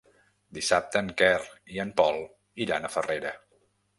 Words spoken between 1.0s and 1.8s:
en Quer i